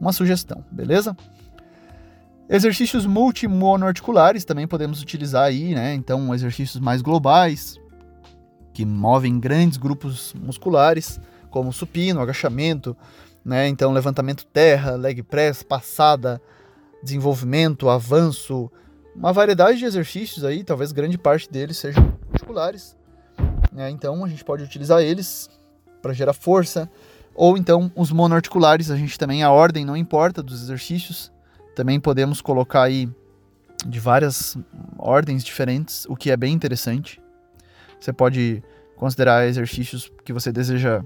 Uma 0.00 0.12
sugestão, 0.12 0.64
beleza? 0.70 1.16
Exercícios 2.48 3.04
multimonoarticulares 3.04 4.44
também 4.44 4.64
podemos 4.64 5.02
utilizar 5.02 5.42
aí, 5.42 5.74
né? 5.74 5.92
Então, 5.92 6.32
exercícios 6.32 6.80
mais 6.80 7.02
globais, 7.02 7.80
que 8.72 8.86
movem 8.86 9.40
grandes 9.40 9.78
grupos 9.78 10.32
musculares, 10.40 11.20
como 11.50 11.72
supino, 11.72 12.20
agachamento, 12.20 12.96
né? 13.44 13.66
Então 13.66 13.90
levantamento 13.90 14.46
terra, 14.46 14.92
leg 14.92 15.20
press, 15.24 15.64
passada, 15.64 16.40
desenvolvimento, 17.02 17.88
avanço, 17.88 18.70
uma 19.16 19.32
variedade 19.32 19.78
de 19.78 19.84
exercícios 19.84 20.44
aí, 20.44 20.62
talvez 20.62 20.92
grande 20.92 21.16
parte 21.16 21.50
deles 21.50 21.78
sejam 21.78 22.16
musculares. 22.30 22.96
Né? 23.72 23.90
Então 23.90 24.24
a 24.24 24.28
gente 24.28 24.44
pode 24.44 24.62
utilizar 24.62 25.00
eles 25.00 25.48
para 26.02 26.12
gerar 26.12 26.32
força, 26.32 26.90
ou 27.34 27.56
então 27.56 27.90
os 27.96 28.12
monoarticulares, 28.12 28.90
a 28.90 28.96
gente 28.96 29.18
também 29.18 29.42
a 29.42 29.50
ordem 29.50 29.84
não 29.84 29.96
importa 29.96 30.42
dos 30.42 30.62
exercícios, 30.62 31.32
também 31.74 31.98
podemos 31.98 32.40
colocar 32.40 32.82
aí 32.82 33.08
de 33.86 33.98
várias 34.00 34.56
ordens 34.98 35.44
diferentes, 35.44 36.06
o 36.08 36.16
que 36.16 36.30
é 36.30 36.36
bem 36.36 36.54
interessante. 36.54 37.20
Você 38.00 38.12
pode 38.12 38.62
considerar 38.96 39.46
exercícios 39.46 40.10
que 40.24 40.32
você 40.32 40.50
deseja 40.52 41.02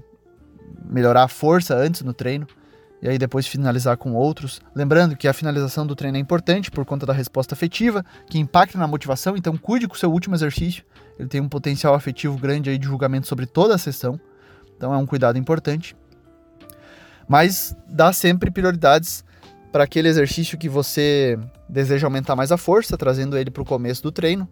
melhorar 0.85 1.23
a 1.23 1.27
força 1.27 1.75
antes 1.75 2.01
no 2.01 2.13
treino 2.13 2.47
e 3.01 3.09
aí 3.09 3.17
depois 3.17 3.47
finalizar 3.47 3.97
com 3.97 4.13
outros. 4.13 4.61
Lembrando 4.75 5.15
que 5.15 5.27
a 5.27 5.33
finalização 5.33 5.85
do 5.87 5.95
treino 5.95 6.17
é 6.17 6.19
importante 6.19 6.69
por 6.69 6.85
conta 6.85 7.05
da 7.05 7.13
resposta 7.13 7.55
afetiva, 7.55 8.05
que 8.29 8.37
impacta 8.37 8.77
na 8.77 8.87
motivação, 8.87 9.35
então 9.35 9.57
cuide 9.57 9.87
com 9.87 9.95
o 9.95 9.97
seu 9.97 10.11
último 10.11 10.35
exercício. 10.35 10.83
Ele 11.17 11.27
tem 11.27 11.41
um 11.41 11.49
potencial 11.49 11.93
afetivo 11.93 12.37
grande 12.37 12.69
aí 12.69 12.77
de 12.77 12.85
julgamento 12.85 13.27
sobre 13.27 13.45
toda 13.45 13.75
a 13.75 13.77
sessão. 13.77 14.19
Então 14.77 14.93
é 14.93 14.97
um 14.97 15.05
cuidado 15.05 15.37
importante. 15.37 15.95
Mas 17.27 17.75
dá 17.87 18.13
sempre 18.13 18.51
prioridades 18.51 19.23
para 19.71 19.85
aquele 19.85 20.07
exercício 20.07 20.57
que 20.57 20.67
você 20.67 21.39
deseja 21.67 22.05
aumentar 22.05 22.35
mais 22.35 22.51
a 22.51 22.57
força, 22.57 22.97
trazendo 22.97 23.37
ele 23.37 23.49
para 23.49 23.63
o 23.63 23.65
começo 23.65 24.03
do 24.03 24.11
treino, 24.11 24.47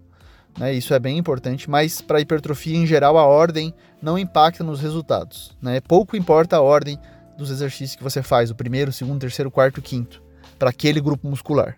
né? 0.58 0.74
Isso 0.74 0.94
é 0.94 1.00
bem 1.00 1.18
importante, 1.18 1.70
mas 1.70 2.02
para 2.02 2.22
hipertrofia 2.22 2.78
em 2.78 2.88
geral 2.88 3.18
a 3.18 3.26
ordem 3.26 3.74
não 4.02 4.18
impacta 4.18 4.64
nos 4.64 4.82
resultados. 4.82 5.56
Né? 5.62 5.80
Pouco 5.82 6.16
importa 6.16 6.58
a 6.58 6.62
ordem 6.62 6.98
dos 7.40 7.52
exercícios 7.52 7.96
que 7.96 8.04
você 8.04 8.22
faz, 8.22 8.52
o 8.52 8.56
primeiro, 8.56 8.92
segundo, 8.92 9.20
terceiro, 9.20 9.50
quarto, 9.50 9.82
quinto, 9.82 10.22
para 10.58 10.70
aquele 10.70 11.02
grupo 11.02 11.28
muscular. 11.28 11.76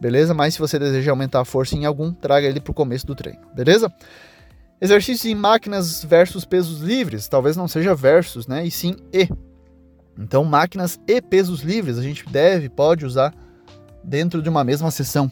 Beleza? 0.00 0.32
Mas 0.32 0.54
se 0.54 0.60
você 0.60 0.78
deseja 0.78 1.10
aumentar 1.10 1.40
a 1.40 1.44
força 1.44 1.76
em 1.76 1.84
algum, 1.84 2.12
traga 2.12 2.46
ele 2.46 2.60
para 2.60 2.70
o 2.70 2.74
começo 2.74 3.06
do 3.06 3.14
treino. 3.14 3.40
Beleza? 3.54 3.92
Exercícios 4.80 5.30
em 5.30 5.34
máquinas 5.34 6.02
versus 6.02 6.46
pesos 6.46 6.80
livres, 6.80 7.28
talvez 7.28 7.56
não 7.56 7.68
seja 7.68 7.94
versus, 7.94 8.46
né? 8.46 8.64
E 8.64 8.70
sim 8.70 8.96
e. 9.12 9.28
Então, 10.18 10.42
máquinas 10.44 10.98
e 11.06 11.20
pesos 11.20 11.60
livres 11.60 11.98
a 11.98 12.02
gente 12.02 12.24
deve, 12.26 12.70
pode 12.70 13.04
usar 13.04 13.34
dentro 14.02 14.40
de 14.40 14.48
uma 14.48 14.64
mesma 14.64 14.90
sessão. 14.90 15.30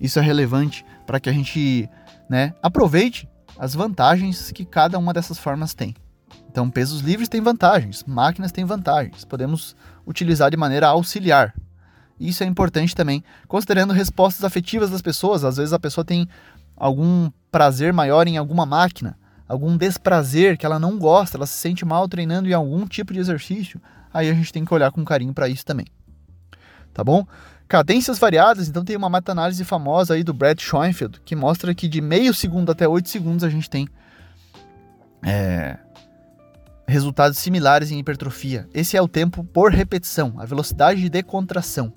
Isso 0.00 0.18
é 0.18 0.22
relevante 0.22 0.84
para 1.06 1.20
que 1.20 1.28
a 1.28 1.32
gente 1.32 1.88
né? 2.28 2.54
Aproveite 2.62 3.28
as 3.58 3.74
vantagens 3.74 4.50
que 4.52 4.64
cada 4.64 4.98
uma 4.98 5.12
dessas 5.12 5.38
formas 5.38 5.74
tem. 5.74 5.94
Então, 6.50 6.70
pesos 6.70 7.00
livres 7.00 7.28
têm 7.28 7.40
vantagens, 7.40 8.02
máquinas 8.06 8.50
têm 8.50 8.64
vantagens, 8.64 9.24
podemos 9.24 9.76
utilizar 10.06 10.50
de 10.50 10.56
maneira 10.56 10.88
auxiliar. 10.88 11.54
Isso 12.18 12.42
é 12.42 12.46
importante 12.46 12.94
também, 12.94 13.22
considerando 13.46 13.92
respostas 13.92 14.42
afetivas 14.42 14.90
das 14.90 15.02
pessoas. 15.02 15.44
Às 15.44 15.58
vezes 15.58 15.72
a 15.72 15.78
pessoa 15.78 16.04
tem 16.04 16.26
algum 16.76 17.30
prazer 17.50 17.92
maior 17.92 18.26
em 18.26 18.36
alguma 18.36 18.64
máquina, 18.64 19.18
algum 19.48 19.76
desprazer 19.76 20.56
que 20.56 20.64
ela 20.64 20.78
não 20.78 20.98
gosta, 20.98 21.36
ela 21.36 21.46
se 21.46 21.58
sente 21.58 21.84
mal 21.84 22.08
treinando 22.08 22.48
em 22.48 22.52
algum 22.52 22.86
tipo 22.86 23.12
de 23.12 23.18
exercício. 23.18 23.80
Aí 24.12 24.30
a 24.30 24.34
gente 24.34 24.52
tem 24.52 24.64
que 24.64 24.72
olhar 24.72 24.90
com 24.90 25.04
carinho 25.04 25.34
para 25.34 25.48
isso 25.48 25.64
também. 25.64 25.86
Tá 26.94 27.04
bom? 27.04 27.26
Cadências 27.68 28.18
variadas, 28.18 28.68
então 28.68 28.84
tem 28.84 28.96
uma 28.96 29.10
meta-análise 29.10 29.62
famosa 29.64 30.14
aí 30.14 30.22
do 30.22 30.32
Brad 30.32 30.58
Schoenfeld, 30.58 31.20
que 31.24 31.36
mostra 31.36 31.74
que 31.74 31.88
de 31.88 32.00
meio 32.00 32.32
segundo 32.32 32.70
até 32.70 32.88
8 32.88 33.08
segundos 33.08 33.44
a 33.44 33.50
gente 33.50 33.68
tem 33.68 33.88
é, 35.22 35.76
resultados 36.86 37.38
similares 37.38 37.90
em 37.90 37.98
hipertrofia. 37.98 38.68
Esse 38.72 38.96
é 38.96 39.02
o 39.02 39.08
tempo 39.08 39.44
por 39.44 39.72
repetição, 39.72 40.34
a 40.38 40.44
velocidade 40.44 41.08
de 41.08 41.22
contração. 41.22 41.92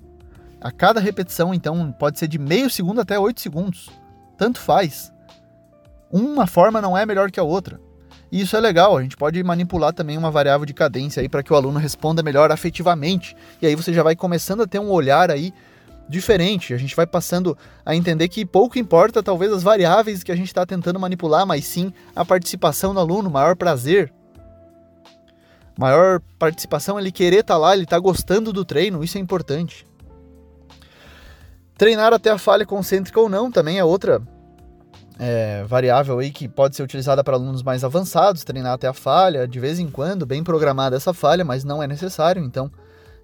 A 0.60 0.70
cada 0.70 1.00
repetição, 1.00 1.54
então, 1.54 1.92
pode 1.92 2.18
ser 2.18 2.28
de 2.28 2.38
meio 2.38 2.68
segundo 2.68 3.00
até 3.00 3.18
8 3.18 3.40
segundos. 3.40 3.88
Tanto 4.36 4.58
faz. 4.58 5.12
Uma 6.10 6.46
forma 6.46 6.80
não 6.80 6.96
é 6.96 7.06
melhor 7.06 7.30
que 7.30 7.40
a 7.40 7.44
outra. 7.44 7.80
E 8.32 8.40
isso 8.40 8.56
é 8.56 8.60
legal, 8.60 8.96
a 8.96 9.02
gente 9.02 9.16
pode 9.16 9.42
manipular 9.42 9.92
também 9.92 10.16
uma 10.16 10.30
variável 10.30 10.64
de 10.64 10.74
cadência 10.74 11.20
aí 11.20 11.28
para 11.28 11.42
que 11.42 11.52
o 11.52 11.56
aluno 11.56 11.78
responda 11.78 12.22
melhor 12.22 12.52
afetivamente. 12.52 13.36
E 13.60 13.66
aí 13.66 13.74
você 13.74 13.92
já 13.92 14.02
vai 14.02 14.14
começando 14.14 14.62
a 14.62 14.66
ter 14.66 14.78
um 14.78 14.90
olhar 14.90 15.30
aí 15.30 15.52
diferente. 16.08 16.74
A 16.74 16.76
gente 16.76 16.94
vai 16.94 17.06
passando 17.06 17.56
a 17.84 17.94
entender 17.94 18.28
que 18.28 18.44
pouco 18.44 18.78
importa 18.78 19.22
talvez 19.22 19.52
as 19.52 19.62
variáveis 19.62 20.22
que 20.22 20.30
a 20.30 20.36
gente 20.36 20.48
está 20.48 20.66
tentando 20.66 21.00
manipular, 21.00 21.46
mas 21.46 21.64
sim 21.64 21.92
a 22.14 22.24
participação 22.24 22.92
do 22.92 23.00
aluno, 23.00 23.30
maior 23.30 23.56
prazer. 23.56 24.12
Maior 25.80 26.20
participação, 26.38 27.00
ele 27.00 27.10
querer 27.10 27.40
estar 27.40 27.54
tá 27.54 27.58
lá, 27.58 27.74
ele 27.74 27.86
tá 27.86 27.98
gostando 27.98 28.52
do 28.52 28.66
treino, 28.66 29.02
isso 29.02 29.16
é 29.16 29.20
importante. 29.20 29.86
Treinar 31.78 32.12
até 32.12 32.28
a 32.28 32.36
falha 32.36 32.66
concêntrica 32.66 33.18
ou 33.18 33.30
não 33.30 33.50
também 33.50 33.78
é 33.78 33.82
outra 33.82 34.20
é, 35.18 35.64
variável 35.66 36.18
aí 36.18 36.30
que 36.30 36.46
pode 36.46 36.76
ser 36.76 36.82
utilizada 36.82 37.24
para 37.24 37.34
alunos 37.34 37.62
mais 37.62 37.82
avançados, 37.82 38.44
treinar 38.44 38.74
até 38.74 38.88
a 38.88 38.92
falha, 38.92 39.48
de 39.48 39.58
vez 39.58 39.78
em 39.78 39.88
quando, 39.88 40.26
bem 40.26 40.44
programada 40.44 40.96
essa 40.96 41.14
falha, 41.14 41.46
mas 41.46 41.64
não 41.64 41.82
é 41.82 41.86
necessário, 41.86 42.44
então 42.44 42.70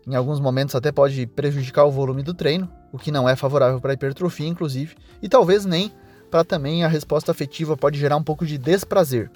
em 0.06 0.14
alguns 0.14 0.40
momentos 0.40 0.74
até 0.74 0.90
pode 0.90 1.26
prejudicar 1.26 1.84
o 1.84 1.90
volume 1.90 2.22
do 2.22 2.32
treino, 2.32 2.72
o 2.90 2.96
que 2.96 3.12
não 3.12 3.28
é 3.28 3.36
favorável 3.36 3.82
para 3.82 3.92
hipertrofia, 3.92 4.48
inclusive, 4.48 4.96
e 5.20 5.28
talvez 5.28 5.66
nem 5.66 5.92
para 6.30 6.42
também 6.42 6.84
a 6.84 6.88
resposta 6.88 7.32
afetiva 7.32 7.76
pode 7.76 7.98
gerar 7.98 8.16
um 8.16 8.24
pouco 8.24 8.46
de 8.46 8.56
desprazer. 8.56 9.30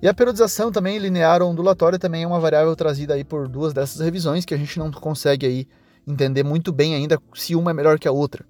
E 0.00 0.06
a 0.06 0.14
periodização 0.14 0.70
também 0.70 0.96
linear 0.98 1.42
ou 1.42 1.50
ondulatória 1.50 1.98
também 1.98 2.22
é 2.22 2.26
uma 2.26 2.38
variável 2.38 2.74
trazida 2.76 3.14
aí 3.14 3.24
por 3.24 3.48
duas 3.48 3.72
dessas 3.72 4.00
revisões 4.00 4.44
que 4.44 4.54
a 4.54 4.56
gente 4.56 4.78
não 4.78 4.92
consegue 4.92 5.44
aí 5.44 5.68
entender 6.06 6.44
muito 6.44 6.72
bem 6.72 6.94
ainda 6.94 7.20
se 7.34 7.56
uma 7.56 7.72
é 7.72 7.74
melhor 7.74 7.98
que 7.98 8.06
a 8.06 8.12
outra. 8.12 8.46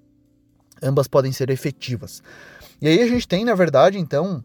Ambas 0.81 1.07
podem 1.07 1.31
ser 1.31 1.49
efetivas. 1.49 2.21
E 2.79 2.87
aí 2.87 3.01
a 3.01 3.07
gente 3.07 3.27
tem, 3.27 3.43
na 3.43 3.55
verdade, 3.55 3.97
então, 3.97 4.43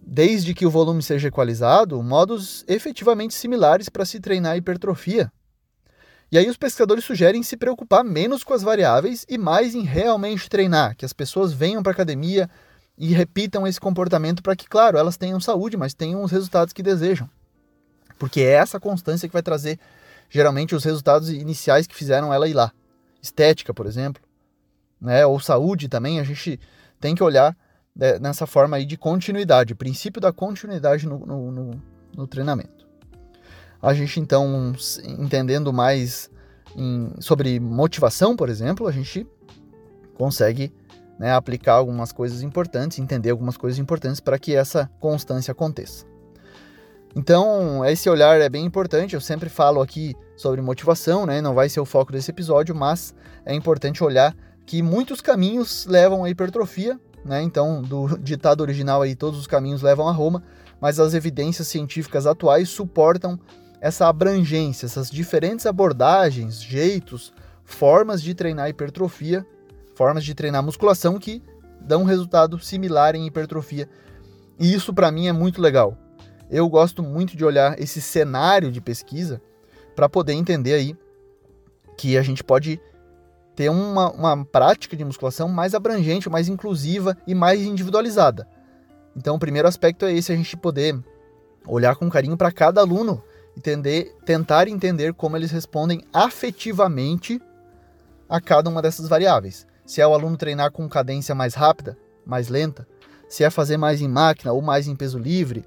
desde 0.00 0.54
que 0.54 0.64
o 0.64 0.70
volume 0.70 1.02
seja 1.02 1.28
equalizado, 1.28 2.02
modos 2.02 2.64
efetivamente 2.66 3.34
similares 3.34 3.90
para 3.90 4.06
se 4.06 4.18
treinar 4.18 4.56
hipertrofia. 4.56 5.30
E 6.32 6.38
aí 6.38 6.48
os 6.48 6.56
pesquisadores 6.56 7.04
sugerem 7.04 7.42
se 7.42 7.56
preocupar 7.56 8.02
menos 8.02 8.42
com 8.42 8.54
as 8.54 8.62
variáveis 8.62 9.26
e 9.28 9.36
mais 9.36 9.74
em 9.74 9.82
realmente 9.82 10.48
treinar, 10.48 10.96
que 10.96 11.04
as 11.04 11.12
pessoas 11.12 11.52
venham 11.52 11.82
para 11.82 11.90
a 11.90 11.94
academia 11.94 12.48
e 13.00 13.14
repitam 13.14 13.66
esse 13.66 13.80
comportamento 13.80 14.42
para 14.42 14.54
que, 14.54 14.68
claro, 14.68 14.98
elas 14.98 15.16
tenham 15.16 15.40
saúde, 15.40 15.74
mas 15.74 15.94
tenham 15.94 16.22
os 16.22 16.30
resultados 16.30 16.74
que 16.74 16.82
desejam. 16.82 17.28
Porque 18.18 18.42
é 18.42 18.52
essa 18.52 18.78
constância 18.78 19.26
que 19.26 19.32
vai 19.32 19.42
trazer 19.42 19.80
geralmente 20.28 20.74
os 20.74 20.84
resultados 20.84 21.30
iniciais 21.30 21.86
que 21.86 21.94
fizeram 21.94 22.30
ela 22.30 22.46
ir 22.46 22.52
lá. 22.52 22.70
Estética, 23.22 23.72
por 23.72 23.86
exemplo, 23.86 24.22
né? 25.00 25.24
ou 25.24 25.40
saúde 25.40 25.88
também, 25.88 26.20
a 26.20 26.24
gente 26.24 26.60
tem 27.00 27.14
que 27.14 27.22
olhar 27.22 27.56
né, 27.96 28.18
nessa 28.18 28.46
forma 28.46 28.76
aí 28.76 28.84
de 28.84 28.98
continuidade, 28.98 29.74
princípio 29.74 30.20
da 30.20 30.30
continuidade 30.30 31.06
no, 31.06 31.20
no, 31.20 31.50
no, 31.50 31.82
no 32.14 32.26
treinamento. 32.26 32.86
A 33.80 33.94
gente 33.94 34.20
então, 34.20 34.74
entendendo 35.18 35.72
mais 35.72 36.30
em, 36.76 37.14
sobre 37.18 37.58
motivação, 37.58 38.36
por 38.36 38.50
exemplo, 38.50 38.86
a 38.86 38.92
gente 38.92 39.26
consegue 40.12 40.70
né, 41.20 41.34
aplicar 41.34 41.74
algumas 41.74 42.12
coisas 42.12 42.40
importantes, 42.40 42.98
entender 42.98 43.28
algumas 43.28 43.54
coisas 43.54 43.78
importantes 43.78 44.20
para 44.20 44.38
que 44.38 44.56
essa 44.56 44.90
constância 44.98 45.52
aconteça. 45.52 46.06
Então, 47.14 47.84
esse 47.84 48.08
olhar 48.08 48.40
é 48.40 48.48
bem 48.48 48.64
importante. 48.64 49.14
Eu 49.14 49.20
sempre 49.20 49.50
falo 49.50 49.82
aqui 49.82 50.14
sobre 50.34 50.62
motivação, 50.62 51.26
né? 51.26 51.42
Não 51.42 51.54
vai 51.54 51.68
ser 51.68 51.78
o 51.78 51.84
foco 51.84 52.10
desse 52.10 52.30
episódio, 52.30 52.74
mas 52.74 53.14
é 53.44 53.54
importante 53.54 54.02
olhar 54.02 54.34
que 54.64 54.80
muitos 54.82 55.20
caminhos 55.20 55.84
levam 55.84 56.24
à 56.24 56.30
hipertrofia, 56.30 56.98
né? 57.22 57.42
Então, 57.42 57.82
do 57.82 58.16
ditado 58.18 58.62
original 58.62 59.02
aí, 59.02 59.14
todos 59.14 59.38
os 59.38 59.46
caminhos 59.46 59.82
levam 59.82 60.08
a 60.08 60.12
Roma, 60.12 60.42
mas 60.80 60.98
as 60.98 61.12
evidências 61.12 61.68
científicas 61.68 62.26
atuais 62.26 62.70
suportam 62.70 63.38
essa 63.78 64.08
abrangência, 64.08 64.86
essas 64.86 65.10
diferentes 65.10 65.66
abordagens, 65.66 66.62
jeitos, 66.62 67.30
formas 67.62 68.22
de 68.22 68.34
treinar 68.34 68.70
hipertrofia, 68.70 69.44
formas 70.00 70.24
de 70.24 70.34
treinar 70.34 70.62
musculação 70.62 71.18
que 71.18 71.42
dão 71.78 72.00
um 72.00 72.06
resultado 72.06 72.58
similar 72.58 73.14
em 73.14 73.26
hipertrofia. 73.26 73.86
E 74.58 74.72
isso 74.72 74.94
para 74.94 75.10
mim 75.10 75.26
é 75.28 75.32
muito 75.32 75.60
legal. 75.60 75.94
Eu 76.50 76.66
gosto 76.70 77.02
muito 77.02 77.36
de 77.36 77.44
olhar 77.44 77.78
esse 77.78 78.00
cenário 78.00 78.72
de 78.72 78.80
pesquisa 78.80 79.42
para 79.94 80.08
poder 80.08 80.32
entender 80.32 80.72
aí 80.72 80.96
que 81.98 82.16
a 82.16 82.22
gente 82.22 82.42
pode 82.42 82.80
ter 83.54 83.68
uma, 83.68 84.10
uma 84.12 84.42
prática 84.42 84.96
de 84.96 85.04
musculação 85.04 85.50
mais 85.50 85.74
abrangente, 85.74 86.30
mais 86.30 86.48
inclusiva 86.48 87.14
e 87.26 87.34
mais 87.34 87.60
individualizada. 87.60 88.48
Então, 89.14 89.36
o 89.36 89.38
primeiro 89.38 89.68
aspecto 89.68 90.06
é 90.06 90.14
esse: 90.14 90.32
a 90.32 90.36
gente 90.36 90.56
poder 90.56 90.98
olhar 91.66 91.94
com 91.94 92.08
carinho 92.08 92.38
para 92.38 92.50
cada 92.50 92.80
aluno, 92.80 93.22
entender, 93.54 94.16
tentar 94.24 94.66
entender 94.66 95.12
como 95.12 95.36
eles 95.36 95.50
respondem 95.50 96.02
afetivamente 96.10 97.38
a 98.26 98.40
cada 98.40 98.70
uma 98.70 98.80
dessas 98.80 99.06
variáveis. 99.06 99.68
Se 99.90 100.00
é 100.00 100.06
o 100.06 100.14
aluno 100.14 100.36
treinar 100.36 100.70
com 100.70 100.88
cadência 100.88 101.34
mais 101.34 101.52
rápida, 101.54 101.98
mais 102.24 102.48
lenta, 102.48 102.86
se 103.28 103.42
é 103.42 103.50
fazer 103.50 103.76
mais 103.76 104.00
em 104.00 104.06
máquina 104.06 104.52
ou 104.52 104.62
mais 104.62 104.86
em 104.86 104.94
peso 104.94 105.18
livre, 105.18 105.64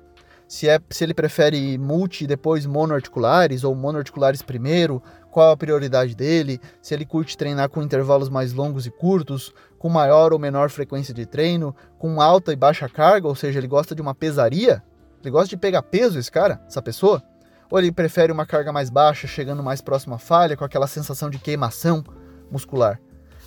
se, 0.48 0.70
é, 0.70 0.80
se 0.90 1.04
ele 1.04 1.14
prefere 1.14 1.78
multi 1.78 2.24
e 2.24 2.28
depois 2.28 2.66
monoarticulares 2.66 3.66
ou 3.66 3.76
monoarticulares 3.76 4.42
primeiro, 4.42 5.04
qual 5.30 5.52
a 5.52 5.58
prioridade 5.58 6.16
dele, 6.16 6.62
se 6.82 6.94
ele 6.94 7.06
curte 7.06 7.36
treinar 7.36 7.68
com 7.68 7.84
intervalos 7.84 8.30
mais 8.30 8.54
longos 8.54 8.86
e 8.86 8.92
curtos, 8.92 9.54
com 9.78 9.90
maior 9.90 10.32
ou 10.32 10.40
menor 10.40 10.70
frequência 10.70 11.14
de 11.14 11.26
treino, 11.26 11.76
com 12.00 12.22
alta 12.22 12.54
e 12.54 12.56
baixa 12.56 12.88
carga, 12.88 13.28
ou 13.28 13.36
seja, 13.36 13.60
ele 13.60 13.68
gosta 13.68 13.94
de 13.94 14.02
uma 14.02 14.16
pesaria, 14.16 14.82
ele 15.22 15.32
gosta 15.32 15.50
de 15.50 15.58
pegar 15.58 15.84
peso, 15.84 16.18
esse 16.18 16.32
cara, 16.32 16.62
essa 16.66 16.82
pessoa, 16.82 17.22
ou 17.70 17.78
ele 17.78 17.92
prefere 17.92 18.32
uma 18.32 18.46
carga 18.46 18.72
mais 18.72 18.90
baixa, 18.90 19.28
chegando 19.28 19.62
mais 19.62 19.82
próximo 19.82 20.16
à 20.16 20.18
falha, 20.18 20.56
com 20.56 20.64
aquela 20.64 20.88
sensação 20.88 21.30
de 21.30 21.40
queimação 21.40 22.02
muscular. 22.50 23.02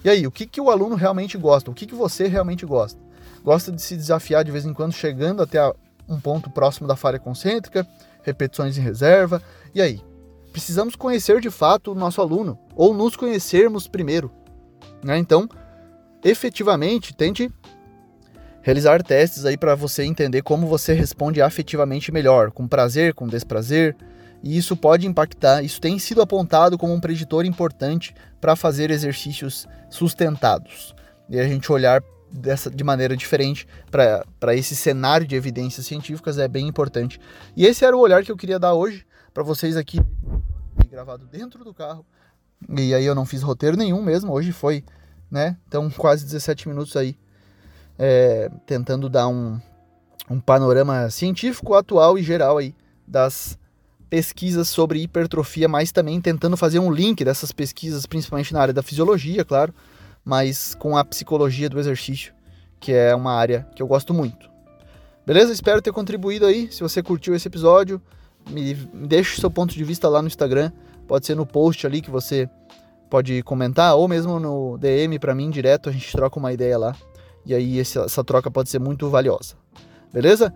E 0.04 0.08
aí, 0.08 0.26
o 0.26 0.30
que, 0.30 0.46
que 0.46 0.60
o 0.60 0.70
aluno 0.70 0.94
realmente 0.94 1.36
gosta? 1.36 1.70
O 1.70 1.74
que, 1.74 1.86
que 1.86 1.94
você 1.94 2.26
realmente 2.26 2.64
gosta? 2.64 3.00
Gosta 3.42 3.72
de 3.72 3.80
se 3.80 3.96
desafiar 3.96 4.44
de 4.44 4.50
vez 4.50 4.64
em 4.64 4.72
quando, 4.72 4.92
chegando 4.92 5.42
até 5.42 5.58
a 5.58 5.74
um 6.08 6.20
ponto 6.20 6.50
próximo 6.50 6.86
da 6.86 6.96
falha 6.96 7.18
concêntrica, 7.18 7.86
repetições 8.22 8.78
em 8.78 8.80
reserva. 8.80 9.42
E 9.74 9.80
aí? 9.80 10.00
Precisamos 10.52 10.96
conhecer 10.96 11.40
de 11.40 11.50
fato 11.50 11.92
o 11.92 11.94
nosso 11.94 12.20
aluno, 12.20 12.58
ou 12.74 12.94
nos 12.94 13.14
conhecermos 13.14 13.86
primeiro. 13.86 14.32
Né? 15.04 15.18
Então, 15.18 15.48
efetivamente, 16.24 17.14
tente 17.14 17.52
realizar 18.62 19.02
testes 19.02 19.44
aí 19.44 19.56
para 19.56 19.74
você 19.74 20.02
entender 20.02 20.42
como 20.42 20.66
você 20.66 20.92
responde 20.92 21.40
afetivamente 21.40 22.10
melhor, 22.10 22.50
com 22.50 22.66
prazer, 22.66 23.14
com 23.14 23.28
desprazer, 23.28 23.94
e 24.42 24.56
isso 24.56 24.76
pode 24.76 25.06
impactar, 25.06 25.62
isso 25.62 25.80
tem 25.80 25.98
sido 25.98 26.22
apontado 26.22 26.78
como 26.78 26.92
um 26.92 27.00
preditor 27.00 27.44
importante 27.44 28.14
para 28.40 28.54
fazer 28.54 28.90
exercícios 28.90 29.66
sustentados. 29.90 30.94
E 31.28 31.38
a 31.40 31.48
gente 31.48 31.72
olhar 31.72 32.02
dessa, 32.30 32.70
de 32.70 32.84
maneira 32.84 33.16
diferente 33.16 33.66
para 33.90 34.54
esse 34.54 34.76
cenário 34.76 35.26
de 35.26 35.34
evidências 35.34 35.86
científicas 35.86 36.38
é 36.38 36.46
bem 36.46 36.68
importante. 36.68 37.20
E 37.56 37.66
esse 37.66 37.84
era 37.84 37.96
o 37.96 38.00
olhar 38.00 38.22
que 38.22 38.30
eu 38.30 38.36
queria 38.36 38.58
dar 38.58 38.74
hoje 38.74 39.06
para 39.32 39.42
vocês 39.42 39.76
aqui, 39.76 40.00
gravado 40.88 41.26
dentro 41.26 41.64
do 41.64 41.74
carro. 41.74 42.04
E 42.78 42.94
aí 42.94 43.04
eu 43.04 43.14
não 43.14 43.26
fiz 43.26 43.42
roteiro 43.42 43.76
nenhum 43.76 44.02
mesmo, 44.02 44.32
hoje 44.32 44.52
foi, 44.52 44.84
né? 45.30 45.56
Então 45.68 45.90
quase 45.90 46.24
17 46.24 46.68
minutos 46.68 46.96
aí, 46.96 47.16
é, 47.98 48.50
tentando 48.64 49.08
dar 49.08 49.28
um, 49.28 49.60
um 50.30 50.40
panorama 50.40 51.10
científico 51.10 51.74
atual 51.74 52.18
e 52.18 52.22
geral 52.22 52.58
aí 52.58 52.74
das 53.06 53.58
pesquisas 54.08 54.68
sobre 54.68 55.02
hipertrofia, 55.02 55.68
mas 55.68 55.92
também 55.92 56.20
tentando 56.20 56.56
fazer 56.56 56.78
um 56.78 56.92
link 56.92 57.24
dessas 57.24 57.52
pesquisas, 57.52 58.06
principalmente 58.06 58.52
na 58.52 58.60
área 58.60 58.74
da 58.74 58.82
fisiologia, 58.82 59.44
claro, 59.44 59.74
mas 60.24 60.74
com 60.74 60.96
a 60.96 61.04
psicologia 61.04 61.68
do 61.68 61.78
exercício, 61.78 62.32
que 62.80 62.92
é 62.92 63.14
uma 63.14 63.32
área 63.32 63.66
que 63.74 63.82
eu 63.82 63.86
gosto 63.86 64.14
muito. 64.14 64.48
Beleza? 65.26 65.52
Espero 65.52 65.82
ter 65.82 65.92
contribuído 65.92 66.46
aí. 66.46 66.70
Se 66.70 66.80
você 66.80 67.02
curtiu 67.02 67.34
esse 67.34 67.48
episódio, 67.48 68.00
me, 68.48 68.74
deixe 68.74 69.40
seu 69.40 69.50
ponto 69.50 69.74
de 69.74 69.82
vista 69.82 70.08
lá 70.08 70.22
no 70.22 70.28
Instagram. 70.28 70.70
Pode 71.08 71.26
ser 71.26 71.34
no 71.34 71.44
post 71.44 71.84
ali 71.86 72.00
que 72.00 72.10
você 72.10 72.48
pode 73.10 73.42
comentar, 73.42 73.96
ou 73.96 74.08
mesmo 74.08 74.38
no 74.38 74.78
DM 74.78 75.18
para 75.18 75.34
mim 75.34 75.50
direto, 75.50 75.88
a 75.88 75.92
gente 75.92 76.10
troca 76.12 76.38
uma 76.38 76.52
ideia 76.52 76.78
lá. 76.78 76.96
E 77.44 77.54
aí 77.54 77.78
essa 77.78 78.24
troca 78.24 78.50
pode 78.50 78.70
ser 78.70 78.78
muito 78.78 79.08
valiosa. 79.08 79.54
Beleza? 80.12 80.52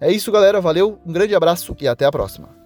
É 0.00 0.10
isso, 0.10 0.30
galera. 0.32 0.60
Valeu, 0.60 0.98
um 1.04 1.12
grande 1.12 1.34
abraço 1.34 1.76
e 1.80 1.88
até 1.88 2.04
a 2.04 2.10
próxima. 2.10 2.65